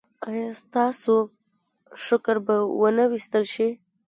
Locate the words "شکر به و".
2.05-2.81